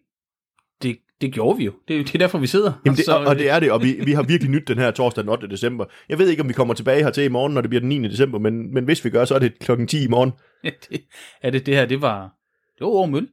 det, 0.84 0.98
det 1.22 1.34
gjorde 1.34 1.58
vi 1.58 1.66
jo. 1.66 1.74
Det, 1.88 2.00
er- 2.00 2.04
det 2.04 2.16
er 2.16 2.20
derfor, 2.20 2.38
vi 2.38 2.48
sidder. 2.48 2.74
Jamen 2.86 2.98
det, 2.98 3.06
Så, 3.06 3.16
og, 3.18 3.26
og 3.26 3.36
det 3.36 3.50
er 3.50 3.60
det, 3.60 3.72
og 3.72 3.84
vi, 3.84 4.00
vi 4.06 4.12
har 4.12 4.24
virkelig 4.24 4.52
nyt 4.52 4.68
den 4.68 4.78
her 4.78 4.92
torsdag 4.92 5.22
den 5.24 5.30
8. 5.30 5.48
december. 5.50 5.86
Jeg 6.10 6.18
ved 6.20 6.30
ikke, 6.30 6.42
om 6.42 6.48
vi 6.50 6.54
kommer 6.54 6.74
tilbage 6.74 7.04
hertil 7.04 7.24
i 7.24 7.28
morgen, 7.28 7.54
når 7.54 7.62
det 7.62 7.70
bliver 7.70 7.80
den 7.80 7.90
9. 7.90 8.08
december, 8.08 8.40
men, 8.40 8.74
men 8.74 8.84
hvis 8.86 9.06
vi 9.06 9.10
gør, 9.10 9.26
så 9.26 9.36
er 9.36 9.40
det 9.40 9.60
klokken 9.60 9.88
10 9.88 10.04
i 10.04 10.08
morgen. 10.08 10.32
det, 10.90 11.02
er 11.42 11.50
det 11.50 11.66
det 11.66 11.76
her, 11.76 11.86
det 11.86 12.02
var... 12.02 12.34
Det 12.80 12.86
var 12.88 13.06
møl. 13.06 13.28